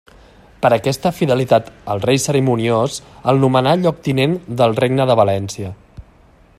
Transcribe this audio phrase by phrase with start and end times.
[0.65, 2.97] Per aquesta fidelitat el rei Cerimoniós
[3.33, 5.73] el nomenà lloctinent del Regne de València.